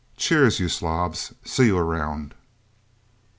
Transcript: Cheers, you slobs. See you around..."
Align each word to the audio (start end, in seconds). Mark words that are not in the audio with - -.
Cheers, 0.17 0.59
you 0.59 0.67
slobs. 0.67 1.31
See 1.45 1.67
you 1.67 1.77
around..." 1.77 2.33